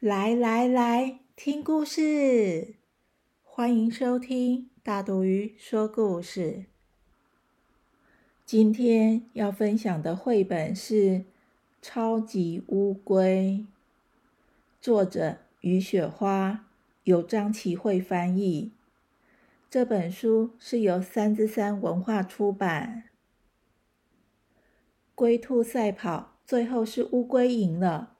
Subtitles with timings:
[0.00, 2.76] 来来来，听故事！
[3.42, 6.64] 欢迎收听大肚鱼说故事。
[8.46, 10.94] 今天要分享的绘本是
[11.82, 13.66] 《超级乌龟》，
[14.80, 16.64] 作者于雪花，
[17.04, 18.72] 由张琪慧翻译。
[19.68, 23.02] 这本书是由三之三文化出版。
[25.14, 28.16] 龟兔赛跑，最后是乌龟赢了。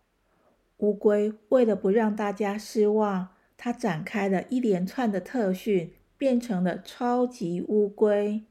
[0.80, 8.44] 乌龟为了不让大家失望，它展开了一连串的特训，变成了超级乌龟。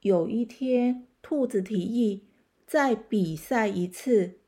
[0.00, 2.28] 有一天，兔子提议
[2.66, 4.38] 再比赛一次，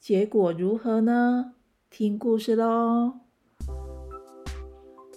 [0.00, 1.54] 结果如何呢？
[1.90, 3.20] 听故事喽。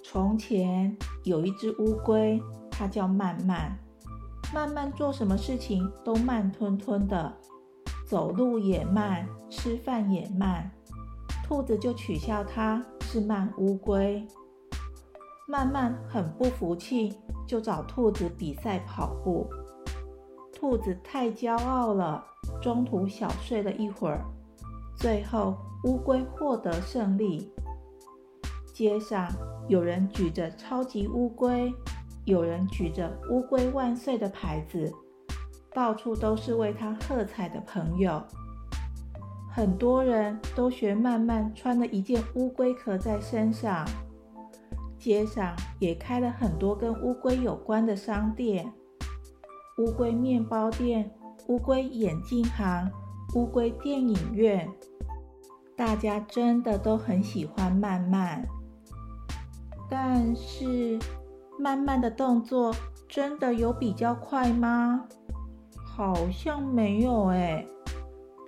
[0.04, 3.78] 从前有一只乌龟，它叫慢慢。
[4.54, 7.34] 慢慢做什么事情都慢吞吞的，
[8.06, 10.70] 走路也慢，吃饭也慢。
[11.52, 14.26] 兔子就取笑它是慢乌龟，
[15.50, 17.14] 慢慢很不服气，
[17.46, 19.50] 就找兔子比赛跑步。
[20.54, 22.24] 兔子太骄傲了，
[22.62, 24.24] 中途小睡了一会儿，
[24.96, 27.52] 最后乌龟获得胜利。
[28.74, 29.28] 街上
[29.68, 31.70] 有人举着超级乌龟，
[32.24, 34.90] 有人举着乌龟万岁的牌子，
[35.74, 38.24] 到处都是为它喝彩的朋友。
[39.54, 43.86] 很多人都学慢慢穿了一件乌龟壳在身上，
[44.98, 48.72] 街上也开了很多跟乌龟有关的商店，
[49.78, 51.12] 乌龟面包店、
[51.48, 52.90] 乌龟眼镜行、
[53.36, 54.70] 乌龟电影院，
[55.75, 58.48] 大家真的都很喜欢慢慢。
[59.90, 60.98] 但是，
[61.59, 62.74] 慢慢的动作
[63.09, 65.06] 真的有比较快吗？
[65.84, 67.68] 好像没有哎。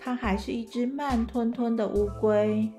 [0.03, 2.69] 它还是一只慢吞吞的乌龟。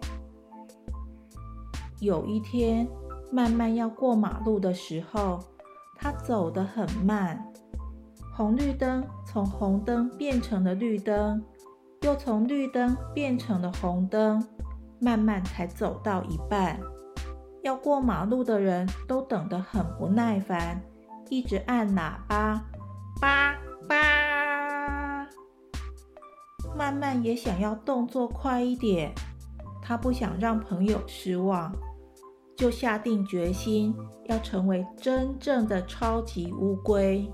[2.01, 2.87] 有一天，
[3.33, 5.41] 慢慢要过马路的时候，
[5.97, 7.51] 它走得很慢。
[8.37, 11.43] 红绿灯从红灯变成了绿灯，
[12.03, 14.47] 又从绿灯变成了红灯，
[15.01, 16.79] 慢慢才走到一半。
[17.63, 20.83] 要过马路的人都等得很不耐烦，
[21.31, 22.63] 一直按喇叭，
[23.19, 23.44] 叭叭。
[26.77, 29.13] 慢慢也想要动作快一点，
[29.81, 31.73] 他不想让朋友失望，
[32.57, 33.95] 就下定决心
[34.27, 37.31] 要成为真正的超级乌龟。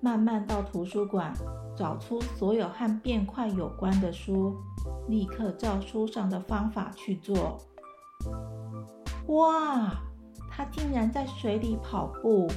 [0.00, 1.32] 慢慢到图书馆
[1.76, 4.56] 找出所有和变快有关的书，
[5.08, 7.58] 立刻照书上的方法去做。
[9.26, 9.92] 哇，
[10.50, 12.48] 他竟然在水里跑步，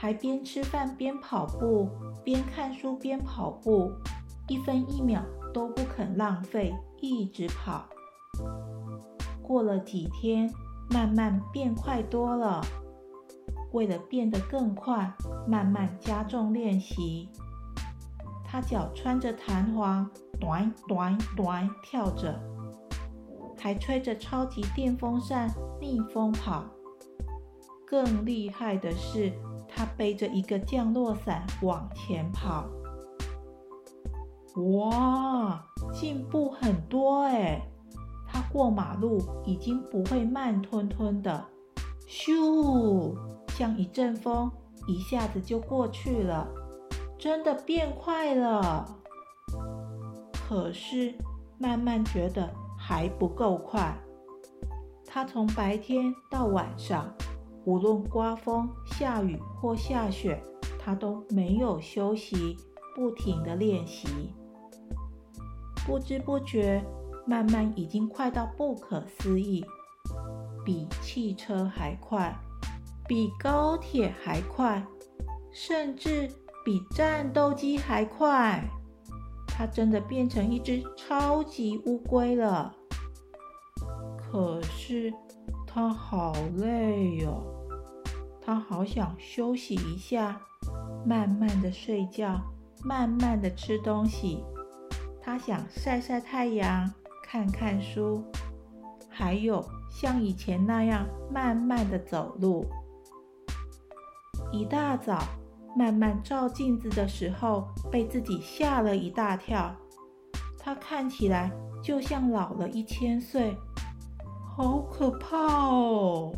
[0.00, 1.86] 还边吃饭边跑步。
[2.24, 3.92] 边看书边跑步，
[4.48, 5.22] 一分一秒
[5.52, 7.84] 都不肯浪费，一直跑。
[9.42, 10.50] 过了几天，
[10.88, 12.62] 慢慢变快多了。
[13.72, 15.12] 为了变得更快，
[15.46, 17.28] 慢慢加重练习。
[18.42, 22.40] 他脚穿着弹簧，短短短跳着，
[23.58, 26.64] 还吹着超级电风扇逆风跑。
[27.86, 29.30] 更厉害的是。
[29.80, 32.66] 他背着一个降落伞往前跑，
[34.74, 37.66] 哇，进步很多哎！
[38.28, 41.46] 他过马路已经不会慢吞吞的，
[42.06, 43.16] 咻，
[43.54, 44.50] 像一阵风，
[44.86, 46.46] 一下子就过去了，
[47.16, 48.86] 真的变快了。
[50.46, 51.14] 可是
[51.56, 53.96] 慢慢觉得还不够快，
[55.06, 57.10] 他从白天到晚上。
[57.64, 60.42] 无论刮风、下雨或下雪，
[60.78, 62.56] 他都没有休息，
[62.94, 64.32] 不停的练习。
[65.86, 66.82] 不知不觉，
[67.26, 69.64] 慢慢已经快到不可思议，
[70.64, 72.34] 比汽车还快，
[73.06, 74.86] 比高铁还快，
[75.52, 76.30] 甚至
[76.64, 78.64] 比战斗机还快。
[79.46, 82.74] 他真的变成一只超级乌龟了。
[84.16, 85.12] 可是。
[85.72, 87.40] 他好累哟，
[88.42, 90.40] 他好想休息一下，
[91.06, 92.40] 慢慢的睡觉，
[92.82, 94.42] 慢慢的吃东西。
[95.22, 98.24] 他想晒晒太阳，看看书，
[99.08, 102.66] 还有像以前那样慢慢的走路。
[104.50, 105.22] 一大早，
[105.76, 109.72] 慢慢照镜子的时候，被自己吓了一大跳。
[110.58, 111.48] 他看起来
[111.80, 113.56] 就像老了一千岁，
[114.56, 115.38] 好可怕
[115.68, 116.32] 哦！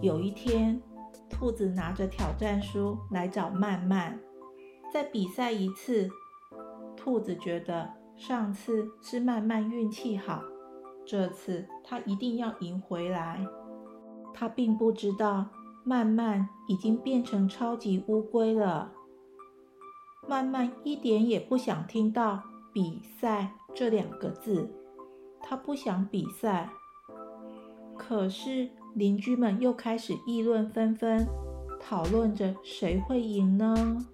[0.00, 0.80] 有一天，
[1.28, 4.18] 兔子拿着挑战书来找曼曼，
[4.92, 6.08] 再比赛一次。
[6.96, 10.42] 兔子觉得上次是曼曼运气好，
[11.04, 13.46] 这次他一定要赢回来。
[14.32, 15.46] 他并不知道。
[15.88, 18.92] 慢慢已经变成超级乌龟了。
[20.26, 22.42] 慢慢一点也不想听到
[22.74, 24.68] “比赛”这两个字，
[25.48, 26.68] 他不想比赛。
[27.96, 31.26] 可是邻居们又开始议论纷纷，
[31.80, 34.04] 讨论着谁会赢呢？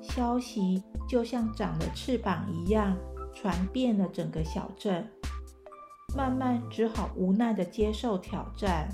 [0.00, 2.96] 消息就像长了翅膀一样，
[3.34, 5.08] 传遍了整个小镇。
[6.16, 8.88] 慢慢只好无奈地接受挑战。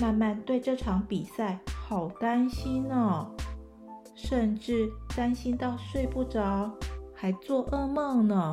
[0.00, 1.58] 慢慢对这场比赛
[1.88, 3.34] 好担心哦，
[4.14, 6.70] 甚至担心到睡不着，
[7.14, 8.52] 还做噩梦呢。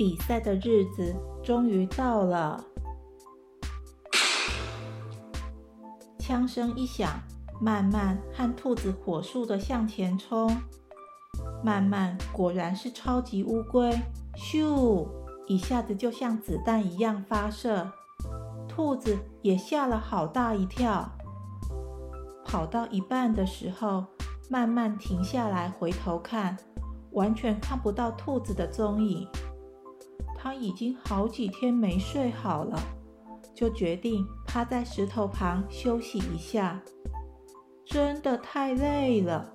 [0.00, 2.64] 比赛的日子终于到了，
[6.18, 7.20] 枪声一响，
[7.60, 10.56] 慢慢和兔子火速的向前冲。
[11.62, 13.94] 慢慢果然是超级乌龟，
[14.36, 15.06] 咻，
[15.46, 17.92] 一下子就像子弹一样发射。
[18.66, 21.06] 兔子也吓了好大一跳，
[22.46, 24.06] 跑到一半的时候，
[24.48, 26.56] 慢慢停下来回头看，
[27.12, 29.28] 完全看不到兔子的踪影。
[30.42, 32.80] 他已经好几天没睡好了，
[33.54, 36.80] 就决定趴在石头旁休息一下。
[37.84, 39.52] 真的太累了，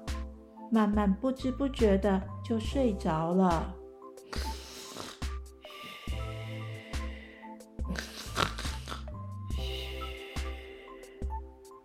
[0.71, 3.73] 慢慢不知不觉的就睡着了。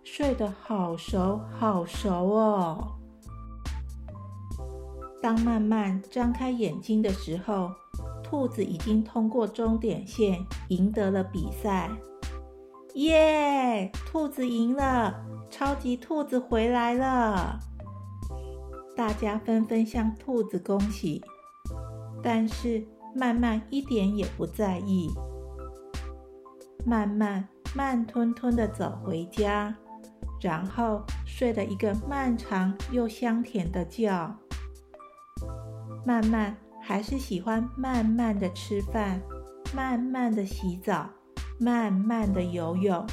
[0.04, 2.98] 睡得好熟好熟哦！
[5.22, 7.70] 当慢慢张开眼睛的时候，
[8.30, 10.38] 兔子已经通过终点线，
[10.68, 11.90] 赢得了比赛。
[12.94, 13.90] 耶！
[14.06, 17.58] 兔子赢了，超级兔子回来了！
[18.96, 21.20] 大家纷纷向兔子恭喜，
[22.22, 22.86] 但是
[23.16, 25.10] 慢慢一点也不在意。
[26.86, 29.76] 慢慢慢吞吞的走回家。
[30.40, 34.08] 然后睡了一个漫长又香甜的觉。
[36.06, 36.56] 慢慢
[36.90, 39.22] 还是喜欢慢慢的吃饭，
[39.72, 41.08] 慢慢的洗澡，
[41.60, 43.06] 慢慢的游泳，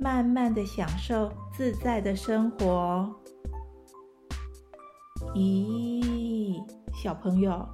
[0.00, 3.08] 慢慢的享受自在的生活。
[5.32, 6.60] 咦，
[6.92, 7.64] 小朋友，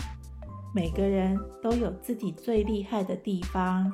[0.75, 3.91] 每个人都有自己最厉害的地方，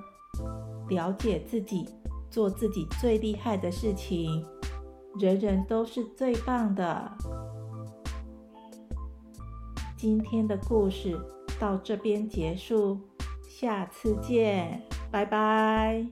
[0.88, 1.88] 了解自己，
[2.28, 4.44] 做自己最厉害的事情。
[5.20, 7.16] 人人都是最棒的。
[10.00, 11.14] 今天的故事
[11.58, 12.98] 到这边结束，
[13.46, 14.80] 下次见，
[15.10, 16.06] 拜拜。